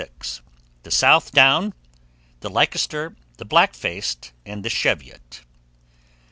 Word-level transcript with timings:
THE 0.81 0.89
SOUTH 0.89 1.31
DOWN, 1.31 1.75
the 2.39 2.49
LEICESTER, 2.49 3.15
the 3.37 3.45
BLACK 3.45 3.75
FACED, 3.75 4.31
and 4.47 4.65
the 4.65 4.69
CHEVIOT. 4.71 5.41